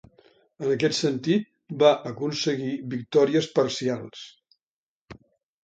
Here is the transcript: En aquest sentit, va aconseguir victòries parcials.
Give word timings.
En 0.61 0.69
aquest 0.75 0.97
sentit, 0.99 1.45
va 1.83 1.91
aconseguir 2.13 2.73
victòries 2.95 3.53
parcials. 3.61 4.27